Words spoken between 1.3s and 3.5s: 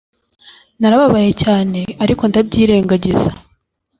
cyane ariko ndabyirengagiza